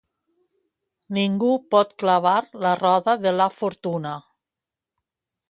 [1.17, 2.33] Ningú pot clavar
[2.65, 4.17] la roda de la fortuna.